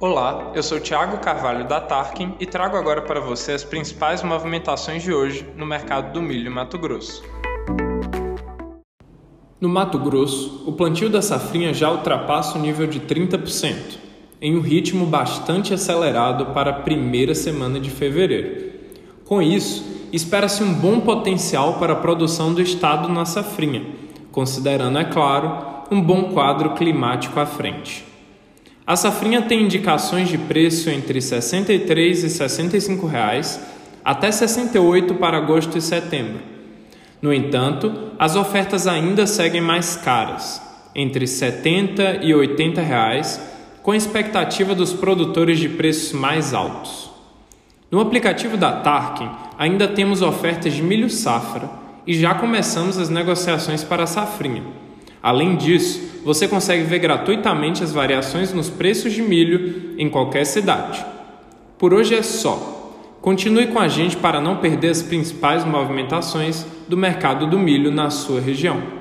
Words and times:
Olá, 0.00 0.52
eu 0.54 0.62
sou 0.62 0.78
Thiago 0.78 1.18
Carvalho 1.18 1.66
da 1.66 1.80
Tarkin 1.80 2.32
e 2.38 2.46
trago 2.46 2.76
agora 2.76 3.02
para 3.02 3.18
você 3.18 3.50
as 3.50 3.64
principais 3.64 4.22
movimentações 4.22 5.02
de 5.02 5.12
hoje 5.12 5.44
no 5.56 5.66
mercado 5.66 6.12
do 6.12 6.22
milho 6.22 6.48
em 6.48 6.54
Mato 6.54 6.78
Grosso. 6.78 7.20
No 9.60 9.68
Mato 9.68 9.98
Grosso, 9.98 10.62
o 10.68 10.72
plantio 10.72 11.10
da 11.10 11.20
safrinha 11.20 11.74
já 11.74 11.90
ultrapassa 11.90 12.56
o 12.56 12.62
nível 12.62 12.86
de 12.86 13.00
30%, 13.00 13.98
em 14.40 14.56
um 14.56 14.60
ritmo 14.60 15.04
bastante 15.04 15.74
acelerado 15.74 16.54
para 16.54 16.70
a 16.70 16.80
primeira 16.80 17.34
semana 17.34 17.80
de 17.80 17.90
fevereiro. 17.90 18.70
Com 19.24 19.42
isso, 19.42 19.84
espera-se 20.12 20.62
um 20.62 20.74
bom 20.74 21.00
potencial 21.00 21.74
para 21.80 21.94
a 21.94 21.96
produção 21.96 22.54
do 22.54 22.62
estado 22.62 23.08
na 23.08 23.24
safrinha, 23.24 23.84
considerando, 24.30 24.96
é 24.96 25.04
claro, 25.06 25.58
um 25.90 26.00
bom 26.00 26.32
quadro 26.32 26.74
climático 26.74 27.40
à 27.40 27.44
frente. 27.44 28.06
A 28.88 28.96
safrinha 28.96 29.42
tem 29.42 29.64
indicações 29.64 30.30
de 30.30 30.38
preço 30.38 30.88
entre 30.88 31.16
R$ 31.16 31.20
63 31.20 32.24
e 32.24 32.30
65 32.30 33.06
reais, 33.06 33.60
até 34.02 34.32
68 34.32 35.16
para 35.16 35.36
agosto 35.36 35.76
e 35.76 35.82
setembro. 35.82 36.40
No 37.20 37.30
entanto, 37.30 37.92
as 38.18 38.34
ofertas 38.34 38.86
ainda 38.86 39.26
seguem 39.26 39.60
mais 39.60 39.94
caras, 39.94 40.62
entre 40.94 41.26
70 41.26 42.20
e 42.22 42.34
80 42.34 42.80
reais, 42.80 43.38
com 43.82 43.94
expectativa 43.94 44.74
dos 44.74 44.94
produtores 44.94 45.58
de 45.58 45.68
preços 45.68 46.18
mais 46.18 46.54
altos. 46.54 47.10
No 47.90 48.00
aplicativo 48.00 48.56
da 48.56 48.72
Tarkin, 48.72 49.28
ainda 49.58 49.86
temos 49.86 50.22
ofertas 50.22 50.72
de 50.72 50.82
milho 50.82 51.10
safra 51.10 51.68
e 52.06 52.14
já 52.14 52.34
começamos 52.34 52.96
as 52.96 53.10
negociações 53.10 53.84
para 53.84 54.04
a 54.04 54.06
safrinha. 54.06 54.87
Além 55.22 55.56
disso, 55.56 56.20
você 56.24 56.46
consegue 56.46 56.84
ver 56.84 56.98
gratuitamente 56.98 57.82
as 57.82 57.92
variações 57.92 58.52
nos 58.52 58.68
preços 58.70 59.12
de 59.12 59.22
milho 59.22 59.94
em 59.98 60.08
qualquer 60.08 60.44
cidade. 60.44 61.04
Por 61.76 61.94
hoje 61.94 62.14
é 62.14 62.22
só. 62.22 62.92
Continue 63.20 63.68
com 63.68 63.78
a 63.78 63.88
gente 63.88 64.16
para 64.16 64.40
não 64.40 64.56
perder 64.56 64.90
as 64.90 65.02
principais 65.02 65.64
movimentações 65.64 66.64
do 66.88 66.96
mercado 66.96 67.46
do 67.46 67.58
milho 67.58 67.90
na 67.90 68.10
sua 68.10 68.40
região. 68.40 68.97